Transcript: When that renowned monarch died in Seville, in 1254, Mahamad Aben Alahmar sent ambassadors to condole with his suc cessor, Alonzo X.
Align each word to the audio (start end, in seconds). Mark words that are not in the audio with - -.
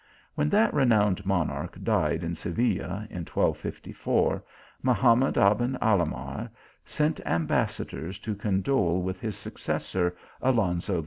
When 0.33 0.49
that 0.49 0.73
renowned 0.73 1.27
monarch 1.27 1.77
died 1.83 2.23
in 2.23 2.33
Seville, 2.33 3.05
in 3.11 3.23
1254, 3.23 4.43
Mahamad 4.81 5.37
Aben 5.37 5.77
Alahmar 5.79 6.49
sent 6.83 7.19
ambassadors 7.23 8.17
to 8.17 8.33
condole 8.33 9.03
with 9.03 9.19
his 9.21 9.37
suc 9.37 9.57
cessor, 9.59 10.15
Alonzo 10.41 10.97
X. 10.97 10.99